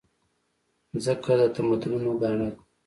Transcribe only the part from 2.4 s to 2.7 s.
ده.